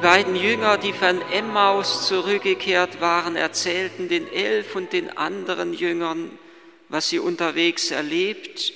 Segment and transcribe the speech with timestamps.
[0.00, 6.38] Die beiden Jünger, die von Emmaus zurückgekehrt waren, erzählten den elf und den anderen Jüngern,
[6.88, 8.72] was sie unterwegs erlebt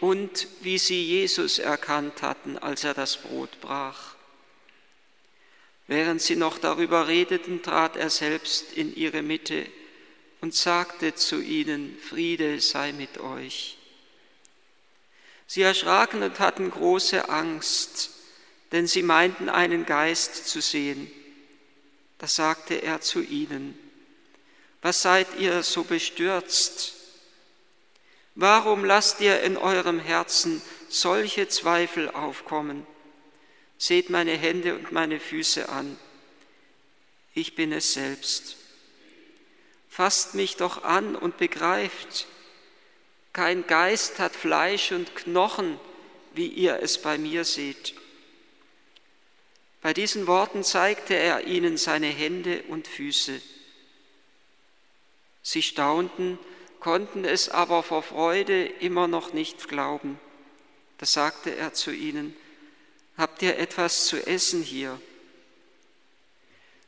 [0.00, 4.14] und wie sie Jesus erkannt hatten, als er das Brot brach.
[5.86, 9.66] Während sie noch darüber redeten, trat er selbst in ihre Mitte
[10.40, 13.76] und sagte zu ihnen, Friede sei mit euch.
[15.46, 18.19] Sie erschraken und hatten große Angst,
[18.72, 21.10] denn sie meinten einen Geist zu sehen.
[22.18, 23.78] Da sagte er zu ihnen,
[24.82, 26.94] was seid ihr so bestürzt?
[28.34, 32.86] Warum lasst ihr in eurem Herzen solche Zweifel aufkommen?
[33.76, 35.98] Seht meine Hände und meine Füße an.
[37.34, 38.56] Ich bin es selbst.
[39.88, 42.26] Fasst mich doch an und begreift,
[43.32, 45.78] kein Geist hat Fleisch und Knochen,
[46.34, 47.94] wie ihr es bei mir seht.
[49.80, 53.40] Bei diesen Worten zeigte er ihnen seine Hände und Füße.
[55.42, 56.38] Sie staunten,
[56.80, 60.18] konnten es aber vor Freude immer noch nicht glauben.
[60.98, 62.36] Da sagte er zu ihnen,
[63.16, 64.98] Habt ihr etwas zu essen hier?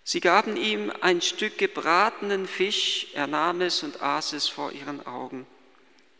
[0.02, 5.06] Sie gaben ihm ein Stück gebratenen Fisch, er nahm es und aß es vor ihren
[5.06, 5.46] Augen.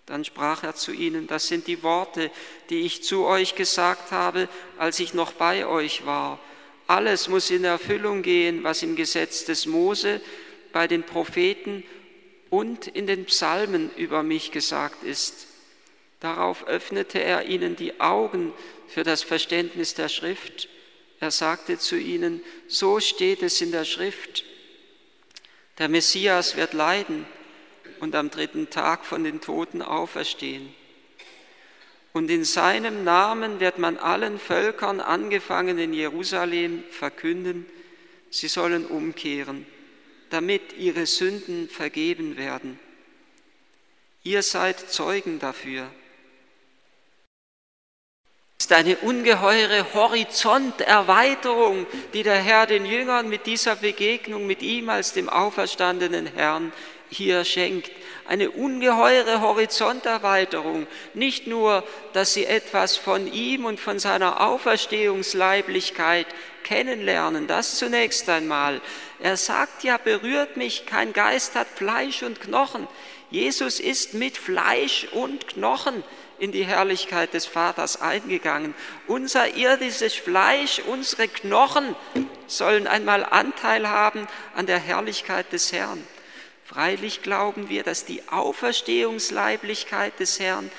[0.05, 2.31] Dann sprach er zu ihnen, das sind die Worte,
[2.69, 6.39] die ich zu euch gesagt habe, als ich noch bei euch war.
[6.87, 10.21] Alles muss in Erfüllung gehen, was im Gesetz des Mose,
[10.73, 11.85] bei den Propheten
[12.51, 15.47] und in den Psalmen über mich gesagt ist.
[16.21, 18.53] Darauf öffnete er ihnen die Augen
[18.89, 20.69] für das Verständnis der Schrift.
[21.19, 24.45] Er sagte zu ihnen, so steht es in der Schrift,
[25.79, 27.27] der Messias wird leiden
[28.01, 30.75] und am dritten Tag von den Toten auferstehen.
[32.13, 37.67] Und in seinem Namen wird man allen Völkern, angefangen in Jerusalem, verkünden,
[38.31, 39.67] sie sollen umkehren,
[40.31, 42.79] damit ihre Sünden vergeben werden.
[44.25, 45.91] Ihr seid Zeugen dafür.
[48.59, 54.89] Es ist eine ungeheure Horizonterweiterung, die der Herr den Jüngern mit dieser Begegnung mit ihm
[54.89, 56.73] als dem auferstandenen Herrn
[57.13, 57.91] hier schenkt.
[58.27, 60.87] Eine ungeheure Horizonterweiterung.
[61.15, 66.27] Nicht nur, dass sie etwas von ihm und von seiner Auferstehungsleiblichkeit
[66.63, 68.81] kennenlernen, das zunächst einmal.
[69.21, 72.87] Er sagt ja, berührt mich, kein Geist hat Fleisch und Knochen.
[73.31, 76.05] Jesus ist mit Fleisch und Knochen
[76.39, 78.75] in die Herrlichkeit des Vaters eingegangen.
[79.07, 81.95] Unser irdisches Fleisch, unsere Knochen
[82.47, 86.05] sollen einmal Anteil haben an der Herrlichkeit des Herrn.
[86.73, 90.71] Freilich glauben wir, dass die Auferstehungsleiblichkeit des Herrn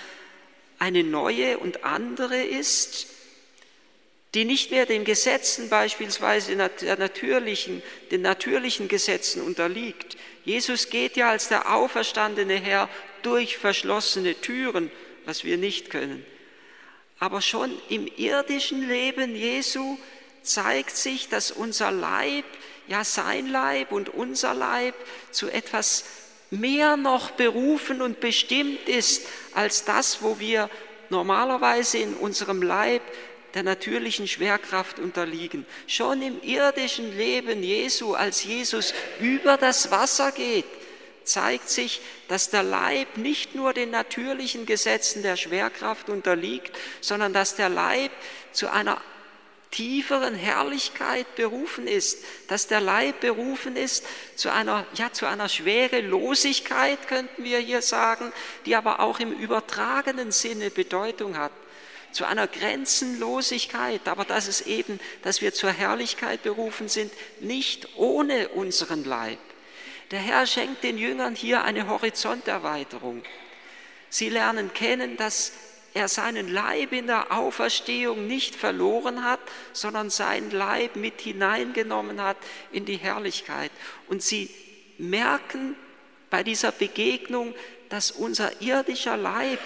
[0.80, 3.06] eine neue und andere ist,
[4.34, 10.18] die nicht mehr den Gesetzen beispielsweise der natürlichen, den natürlichen Gesetzen unterliegt.
[10.46, 12.90] Jesus geht ja als der auferstandene Herr
[13.22, 14.90] durch verschlossene Türen,
[15.26, 16.26] was wir nicht können.
[17.20, 20.00] Aber schon im irdischen Leben Jesu
[20.42, 22.46] zeigt sich, dass unser Leib
[22.88, 24.96] ja sein Leib und unser Leib
[25.32, 26.06] zu etwas
[26.52, 30.70] mehr noch berufen und bestimmt ist als das, wo wir
[31.10, 33.02] normalerweise in unserem Leib
[33.54, 35.66] der natürlichen Schwerkraft unterliegen.
[35.88, 40.66] Schon im irdischen Leben Jesu, als Jesus über das Wasser geht,
[41.24, 47.56] zeigt sich, dass der Leib nicht nur den natürlichen Gesetzen der Schwerkraft unterliegt, sondern dass
[47.56, 48.12] der Leib
[48.52, 49.00] zu einer
[49.74, 57.08] tieferen Herrlichkeit berufen ist, dass der Leib berufen ist zu einer, ja, zu einer Schwerelosigkeit,
[57.08, 58.32] könnten wir hier sagen,
[58.68, 61.52] die aber auch im übertragenen Sinne Bedeutung hat,
[62.12, 68.50] zu einer Grenzenlosigkeit, aber dass es eben, dass wir zur Herrlichkeit berufen sind, nicht ohne
[68.50, 69.40] unseren Leib.
[70.12, 73.24] Der Herr schenkt den Jüngern hier eine Horizonterweiterung.
[74.10, 75.54] Sie lernen kennen, dass
[75.94, 79.40] er seinen Leib in der Auferstehung nicht verloren hat,
[79.74, 82.38] sondern seinen Leib mit hineingenommen hat
[82.72, 83.72] in die Herrlichkeit.
[84.08, 84.50] Und sie
[84.98, 85.76] merken
[86.30, 87.54] bei dieser Begegnung,
[87.90, 89.60] dass unser irdischer Leib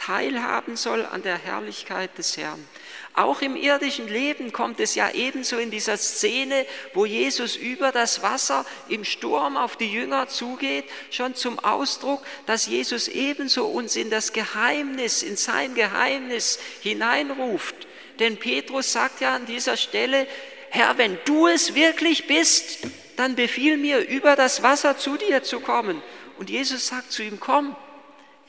[0.00, 2.66] teilhaben soll an der Herrlichkeit des Herrn.
[3.14, 6.64] Auch im irdischen Leben kommt es ja ebenso in dieser Szene,
[6.94, 12.66] wo Jesus über das Wasser im Sturm auf die Jünger zugeht, schon zum Ausdruck, dass
[12.66, 17.74] Jesus ebenso uns in das Geheimnis, in sein Geheimnis hineinruft.
[18.20, 20.26] Denn Petrus sagt ja an dieser Stelle,
[20.70, 22.86] Herr, wenn du es wirklich bist,
[23.16, 26.00] dann befiehl mir, über das Wasser zu dir zu kommen.
[26.38, 27.76] Und Jesus sagt zu ihm, komm.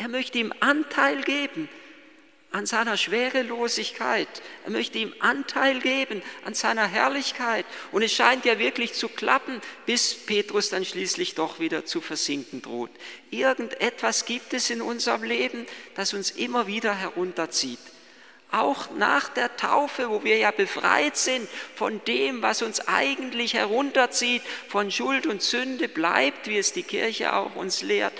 [0.01, 1.69] Er möchte ihm Anteil geben
[2.51, 4.27] an seiner Schwerelosigkeit.
[4.65, 7.67] Er möchte ihm Anteil geben an seiner Herrlichkeit.
[7.91, 12.63] Und es scheint ja wirklich zu klappen, bis Petrus dann schließlich doch wieder zu versinken
[12.63, 12.89] droht.
[13.29, 17.77] Irgendetwas gibt es in unserem Leben, das uns immer wieder herunterzieht.
[18.49, 24.41] Auch nach der Taufe, wo wir ja befreit sind von dem, was uns eigentlich herunterzieht,
[24.67, 28.13] von Schuld und Sünde, bleibt, wie es die Kirche auch uns lehrt,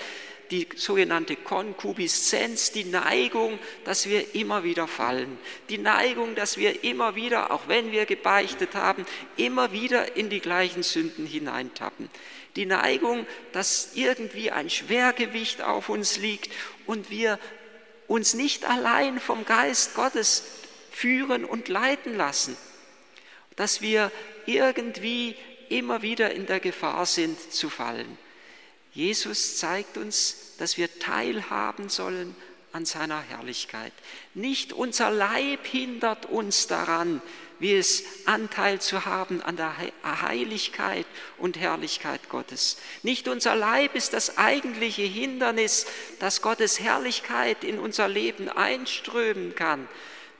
[0.52, 5.38] die sogenannte Konkupiszenz, die Neigung, dass wir immer wieder fallen.
[5.70, 9.06] Die Neigung, dass wir immer wieder, auch wenn wir gebeichtet haben,
[9.38, 12.10] immer wieder in die gleichen Sünden hineintappen.
[12.54, 16.52] Die Neigung, dass irgendwie ein Schwergewicht auf uns liegt
[16.86, 17.38] und wir
[18.06, 20.44] uns nicht allein vom Geist Gottes
[20.90, 22.58] führen und leiten lassen.
[23.56, 24.12] Dass wir
[24.44, 25.34] irgendwie
[25.70, 28.18] immer wieder in der Gefahr sind zu fallen.
[28.92, 32.36] Jesus zeigt uns, dass wir teilhaben sollen
[32.72, 33.92] an seiner Herrlichkeit.
[34.34, 37.20] Nicht unser Leib hindert uns daran,
[37.58, 39.76] wie es Anteil zu haben an der
[40.22, 41.06] Heiligkeit
[41.38, 42.76] und Herrlichkeit Gottes.
[43.02, 45.86] Nicht unser Leib ist das eigentliche Hindernis,
[46.18, 49.86] dass Gottes Herrlichkeit in unser Leben einströmen kann,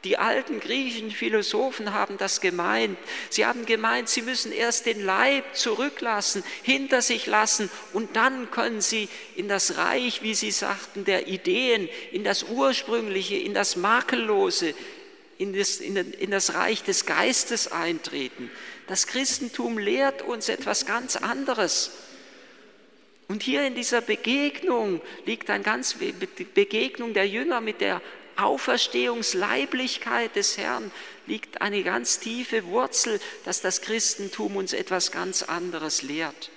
[0.04, 2.98] die alten griechischen Philosophen haben das gemeint.
[3.30, 8.80] Sie haben gemeint, sie müssen erst den Leib zurücklassen, hinter sich lassen und dann können
[8.80, 14.74] sie in das Reich, wie sie sagten, der Ideen, in das Ursprüngliche, in das Makellose,
[15.38, 18.50] in das, in das Reich des Geistes eintreten.
[18.88, 21.92] Das Christentum lehrt uns etwas ganz anderes.
[23.28, 25.96] Und hier in dieser Begegnung liegt eine ganz
[26.54, 28.02] Begegnung der Jünger mit der
[28.36, 30.90] Auferstehungsleiblichkeit des Herrn
[31.26, 36.50] liegt eine ganz tiefe Wurzel, dass das Christentum uns etwas ganz anderes lehrt.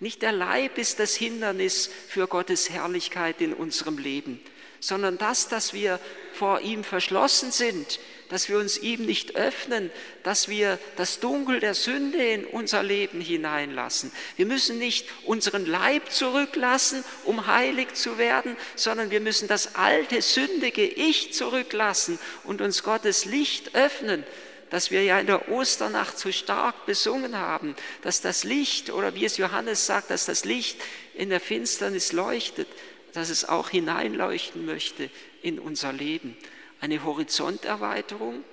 [0.00, 4.40] Nicht der Leib ist das Hindernis für Gottes Herrlichkeit in unserem Leben,
[4.80, 6.00] sondern das, dass wir
[6.32, 8.00] vor ihm verschlossen sind,
[8.34, 9.92] dass wir uns ihm nicht öffnen,
[10.24, 14.10] dass wir das Dunkel der Sünde in unser Leben hineinlassen.
[14.34, 20.20] Wir müssen nicht unseren Leib zurücklassen, um heilig zu werden, sondern wir müssen das alte,
[20.20, 24.24] sündige Ich zurücklassen und uns Gottes Licht öffnen,
[24.68, 29.26] das wir ja in der Osternacht so stark besungen haben, dass das Licht, oder wie
[29.26, 30.80] es Johannes sagt, dass das Licht
[31.14, 32.66] in der Finsternis leuchtet,
[33.12, 35.08] dass es auch hineinleuchten möchte
[35.40, 36.36] in unser Leben
[36.84, 38.44] eine Horizonterweiterung,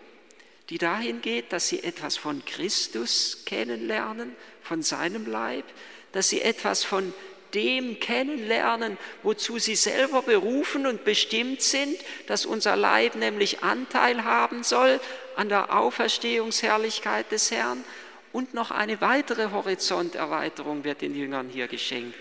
[0.69, 4.33] die dahin geht, dass sie etwas von Christus kennenlernen,
[4.63, 5.66] von seinem Leib,
[6.13, 7.13] dass sie etwas von
[7.54, 11.98] dem kennenlernen, wozu sie selber berufen und bestimmt sind,
[12.28, 15.01] dass unser Leib nämlich Anteil haben soll
[15.36, 17.83] an der Auferstehungsherrlichkeit des Herrn.
[18.31, 22.18] Und noch eine weitere Horizonterweiterung wird den Jüngern hier geschenkt,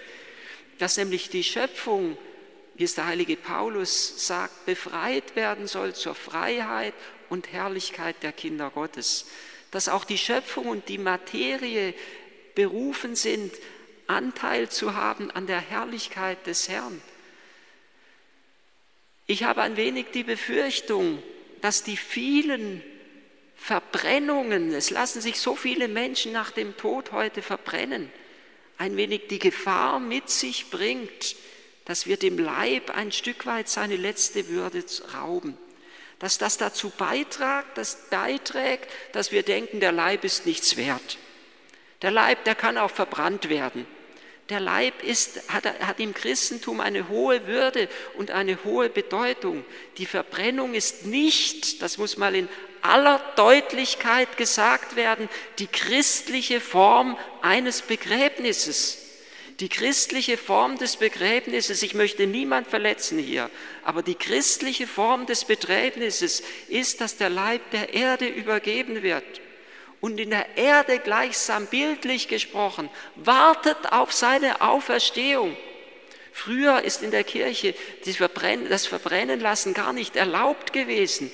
[0.80, 2.18] dass nämlich die Schöpfung
[2.74, 6.94] wie es der heilige Paulus sagt, befreit werden soll zur Freiheit
[7.28, 9.26] und Herrlichkeit der Kinder Gottes.
[9.70, 11.94] Dass auch die Schöpfung und die Materie
[12.54, 13.52] berufen sind,
[14.06, 17.00] Anteil zu haben an der Herrlichkeit des Herrn.
[19.26, 21.22] Ich habe ein wenig die Befürchtung,
[21.60, 22.82] dass die vielen
[23.54, 28.10] Verbrennungen, es lassen sich so viele Menschen nach dem Tod heute verbrennen,
[28.78, 31.36] ein wenig die Gefahr mit sich bringt,
[31.90, 35.58] dass wir dem Leib ein Stück weit seine letzte Würde rauben.
[36.20, 41.18] Dass das dazu beiträgt, das beiträgt, dass wir denken, der Leib ist nichts wert.
[42.02, 43.88] Der Leib, der kann auch verbrannt werden.
[44.50, 49.64] Der Leib ist, hat, hat im Christentum eine hohe Würde und eine hohe Bedeutung.
[49.98, 52.48] Die Verbrennung ist nicht, das muss mal in
[52.82, 55.28] aller Deutlichkeit gesagt werden,
[55.58, 59.09] die christliche Form eines Begräbnisses.
[59.60, 63.50] Die christliche Form des Begräbnisses, ich möchte niemand verletzen hier,
[63.84, 69.22] aber die christliche Form des Begräbnisses ist, dass der Leib der Erde übergeben wird
[70.00, 75.54] und in der Erde gleichsam bildlich gesprochen wartet auf seine Auferstehung.
[76.32, 77.74] Früher ist in der Kirche
[78.06, 81.30] das Verbrennen lassen gar nicht erlaubt gewesen,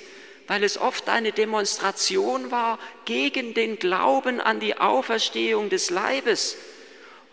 [0.49, 6.57] weil es oft eine Demonstration war gegen den Glauben an die Auferstehung des Leibes.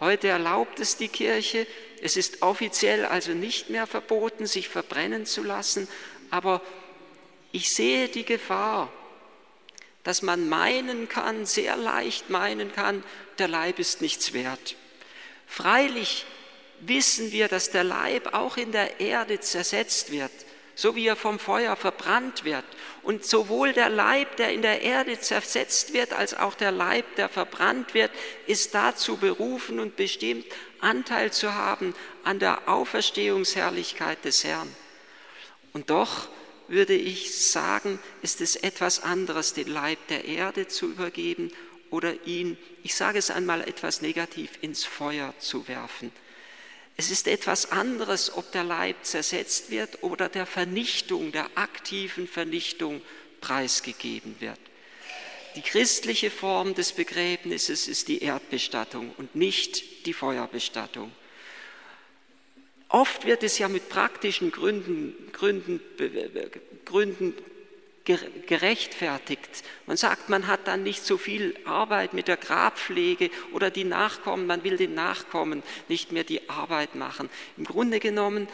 [0.04, 1.66] Heute erlaubt es die Kirche.
[2.02, 5.88] Es ist offiziell also nicht mehr verboten, sich verbrennen zu lassen.
[6.30, 6.62] Aber
[7.54, 8.92] ich sehe die Gefahr,
[10.04, 13.02] dass man meinen kann, sehr leicht meinen kann,
[13.38, 14.76] der Leib ist nichts wert.
[15.48, 16.26] Freilich
[16.82, 20.34] wissen wir, dass der Leib auch in der Erde zersetzt wird
[20.76, 22.66] so wie er vom Feuer verbrannt wird.
[23.04, 27.30] Und sowohl der Leib, der in der Erde zersetzt wird, als auch der Leib, der
[27.30, 28.12] verbrannt wird,
[28.48, 30.46] ist dazu berufen und bestimmt,
[30.80, 34.74] Anteil zu haben an der Auferstehungsherrlichkeit des Herrn.
[35.74, 36.30] Und doch
[36.68, 41.52] würde ich sagen, ist es etwas anderes, den Leib der Erde zu übergeben
[41.90, 46.12] oder ihn, ich sage es einmal etwas negativ, ins Feuer zu werfen.
[46.96, 53.02] Es ist etwas anderes, ob der Leib zersetzt wird oder der Vernichtung, der aktiven Vernichtung
[53.42, 54.60] preisgegeben wird.
[55.56, 61.12] Die christliche Form des Begräbnisses ist die Erdbestattung und nicht die Feuerbestattung.
[62.90, 65.80] Oft wird es ja mit praktischen Gründen, Gründen,
[66.86, 67.34] Gründen
[68.06, 69.64] gerechtfertigt.
[69.86, 74.46] Man sagt, man hat dann nicht so viel Arbeit mit der Grabpflege oder die Nachkommen,
[74.46, 77.30] man will den Nachkommen nicht mehr die Arbeit machen.
[77.58, 78.48] Im Grunde genommen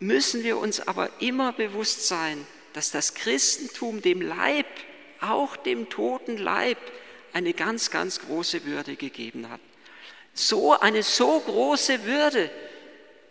[0.00, 4.66] müssen wir uns aber immer bewusst sein, dass das Christentum dem Leib,
[5.20, 6.78] auch dem toten Leib,
[7.32, 9.60] eine ganz, ganz große Würde gegeben hat.
[10.34, 12.50] So eine so große Würde,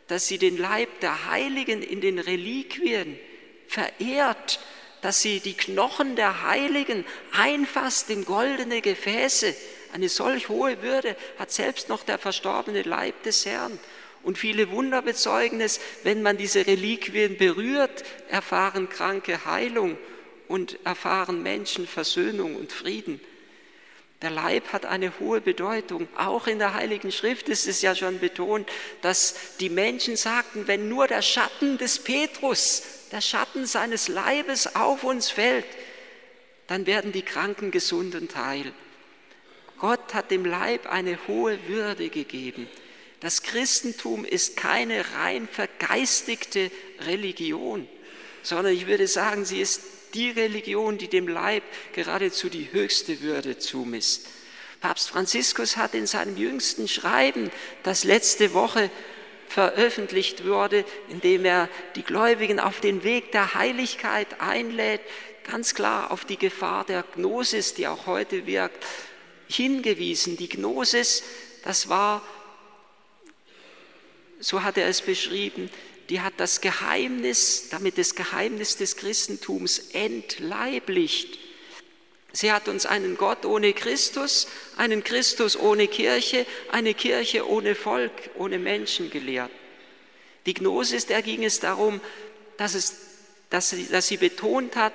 [0.07, 3.19] dass sie den Leib der Heiligen in den Reliquien
[3.67, 4.59] verehrt,
[5.03, 9.53] dass sie die Knochen der Heiligen einfasst in goldene Gefäße.
[9.91, 13.77] Eine solch hohe Würde hat selbst noch der verstorbene Leib des Herrn.
[14.23, 19.97] Und viele Wunder bezeugen es, wenn man diese Reliquien berührt, erfahren Kranke Heilung
[20.47, 23.19] und erfahren Menschen Versöhnung und Frieden.
[24.23, 26.07] Der Leib hat eine hohe Bedeutung.
[26.15, 28.69] Auch in der Heiligen Schrift ist es ja schon betont,
[29.01, 35.03] dass die Menschen sagten, wenn nur der Schatten des Petrus, der Schatten seines Leibes auf
[35.03, 35.65] uns fällt,
[36.67, 38.71] dann werden die Kranken gesund und heil.
[39.77, 42.69] Gott hat dem Leib eine hohe Würde gegeben.
[43.19, 47.89] Das Christentum ist keine rein vergeistigte Religion,
[48.41, 49.81] sondern ich würde sagen, sie ist
[50.13, 54.27] die Religion, die dem Leib geradezu die höchste Würde zumisst.
[54.79, 57.51] Papst Franziskus hat in seinem jüngsten Schreiben,
[57.83, 58.89] das letzte Woche
[59.47, 65.01] veröffentlicht wurde, in dem er die Gläubigen auf den Weg der Heiligkeit einlädt,
[65.49, 68.83] ganz klar auf die Gefahr der Gnosis, die auch heute wirkt,
[69.47, 70.37] hingewiesen.
[70.37, 71.23] Die Gnosis,
[71.63, 72.21] das war,
[74.39, 75.69] so hat er es beschrieben,
[76.09, 81.39] die hat das Geheimnis, damit das Geheimnis des Christentums entleiblicht.
[82.31, 88.11] Sie hat uns einen Gott ohne Christus, einen Christus ohne Kirche, eine Kirche ohne Volk,
[88.35, 89.51] ohne Menschen gelehrt.
[90.45, 92.01] Die Gnosis, der ging es darum,
[92.57, 92.95] dass, es,
[93.49, 94.93] dass, sie, dass sie betont hat,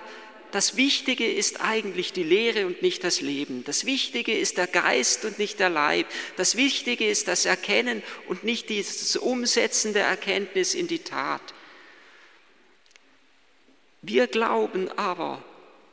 [0.52, 3.64] das Wichtige ist eigentlich die Lehre und nicht das Leben.
[3.64, 6.06] Das Wichtige ist der Geist und nicht der Leib.
[6.36, 11.42] Das Wichtige ist das Erkennen und nicht das Umsetzen der Erkenntnis in die Tat.
[14.00, 15.42] Wir glauben aber,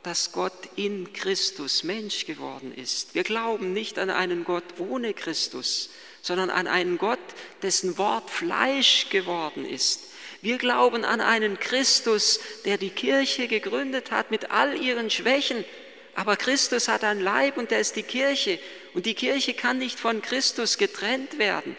[0.02, 3.14] dass Gott in Christus Mensch geworden ist.
[3.14, 5.90] Wir glauben nicht an einen Gott ohne Christus,
[6.22, 7.18] sondern an einen Gott,
[7.62, 10.02] dessen Wort Fleisch geworden ist
[10.46, 15.64] wir glauben an einen Christus, der die Kirche gegründet hat mit all ihren Schwächen.
[16.14, 18.60] Aber Christus hat ein Leib und der ist die Kirche.
[18.94, 21.76] Und die Kirche kann nicht von Christus getrennt werden.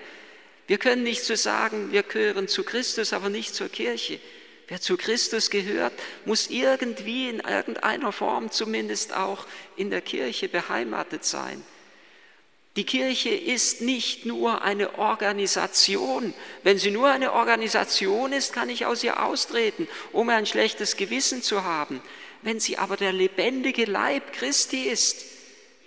[0.68, 4.20] Wir können nicht so sagen, wir gehören zu Christus, aber nicht zur Kirche.
[4.68, 5.94] Wer zu Christus gehört,
[6.26, 9.46] muss irgendwie in irgendeiner Form zumindest auch
[9.78, 11.64] in der Kirche beheimatet sein.
[12.78, 16.36] Die Kirche ist nicht nur eine Organisation.
[16.62, 21.42] Wenn sie nur eine Organisation ist, kann ich aus ihr austreten, um ein schlechtes Gewissen
[21.42, 22.04] zu haben.
[22.44, 25.26] Wenn sie aber der lebendige Leib Christi ist,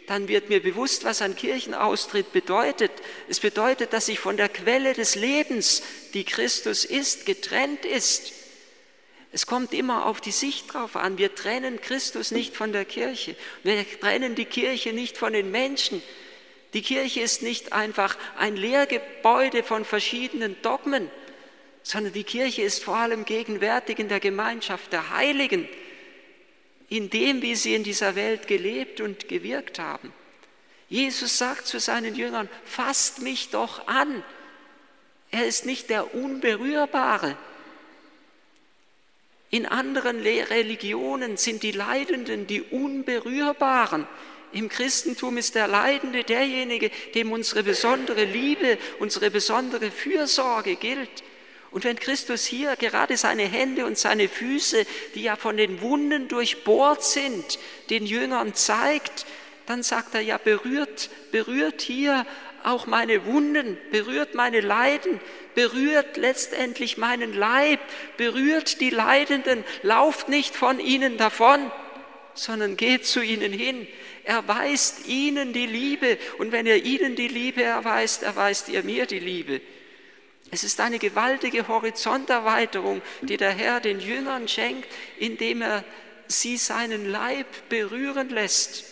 [0.09, 2.91] dann wird mir bewusst, was ein Kirchenaustritt bedeutet.
[3.29, 8.33] Es bedeutet, dass ich von der Quelle des Lebens, die Christus ist, getrennt ist.
[9.31, 11.19] Es kommt immer auf die Sicht drauf an.
[11.19, 13.37] Wir trennen Christus nicht von der Kirche.
[13.63, 16.03] Wir trennen die Kirche nicht von den Menschen.
[16.73, 21.11] Die Kirche ist nicht einfach ein Lehrgebäude von verschiedenen Dogmen,
[21.83, 25.69] sondern die Kirche ist vor allem gegenwärtig in der Gemeinschaft der Heiligen,
[26.89, 30.13] in dem, wie sie in dieser Welt gelebt und gewirkt haben.
[30.89, 34.25] Jesus sagt zu seinen Jüngern, fasst mich doch an.
[35.31, 37.37] Er ist nicht der Unberührbare.
[39.51, 44.07] In anderen Religionen sind die Leidenden die Unberührbaren.
[44.53, 51.23] Im Christentum ist der Leidende derjenige, dem unsere besondere Liebe, unsere besondere Fürsorge gilt.
[51.71, 56.27] Und wenn Christus hier gerade seine Hände und seine Füße, die ja von den Wunden
[56.27, 59.25] durchbohrt sind, den Jüngern zeigt,
[59.67, 62.27] dann sagt er ja, berührt, berührt hier
[62.65, 65.21] auch meine Wunden, berührt meine Leiden,
[65.55, 67.81] berührt letztendlich meinen Leib,
[68.17, 71.71] berührt die Leidenden, lauft nicht von ihnen davon,
[72.41, 73.87] sondern geht zu ihnen hin,
[74.25, 76.17] erweist ihnen die Liebe.
[76.39, 79.61] Und wenn er ihnen die Liebe erweist, erweist ihr mir die Liebe.
[80.51, 85.85] Es ist eine gewaltige Horizonterweiterung, die der Herr den Jüngern schenkt, indem er
[86.29, 88.87] sie seinen Leib berühren lässt.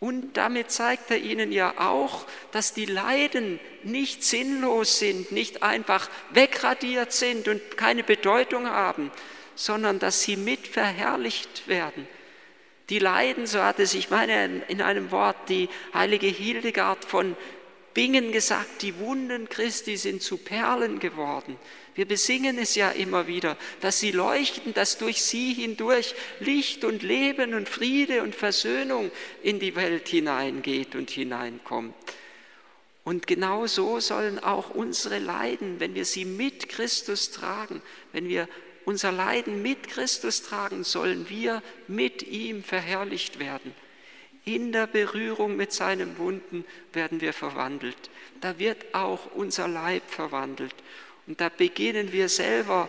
[0.00, 6.10] Und damit zeigt er ihnen ja auch, dass die Leiden nicht sinnlos sind, nicht einfach
[6.30, 9.12] wegradiert sind und keine Bedeutung haben,
[9.54, 12.08] sondern dass sie mit verherrlicht werden.
[12.92, 17.38] Die Leiden, so hat es, ich meine, in einem Wort die heilige Hildegard von
[17.94, 21.56] Bingen gesagt, die Wunden Christi sind zu Perlen geworden.
[21.94, 27.02] Wir besingen es ja immer wieder, dass sie leuchten, dass durch sie hindurch Licht und
[27.02, 29.10] Leben und Friede und Versöhnung
[29.42, 31.94] in die Welt hineingeht und hineinkommt.
[33.04, 37.80] Und genau so sollen auch unsere Leiden, wenn wir sie mit Christus tragen,
[38.12, 38.50] wenn wir
[38.84, 43.74] unser Leiden mit Christus tragen, sollen wir mit ihm verherrlicht werden.
[44.44, 48.10] In der Berührung mit seinen Wunden werden wir verwandelt.
[48.40, 50.74] Da wird auch unser Leib verwandelt.
[51.26, 52.88] Und da beginnen wir selber,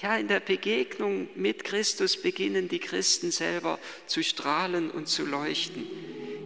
[0.00, 5.86] ja, in der Begegnung mit Christus beginnen die Christen selber zu strahlen und zu leuchten.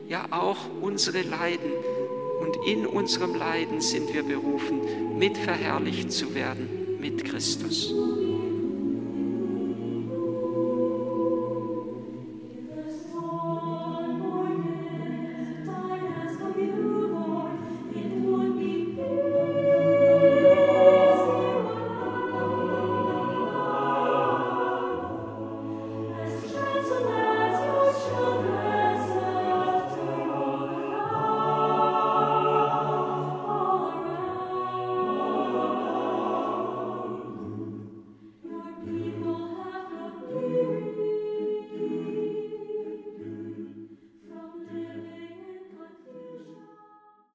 [0.09, 1.73] Ja, auch unsere Leiden.
[2.41, 7.93] Und in unserem Leiden sind wir berufen, mit verherrlicht zu werden mit Christus.